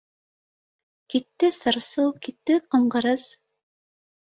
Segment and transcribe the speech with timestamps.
[1.13, 3.33] Китте сыр-сыу, китте ҡымғырыз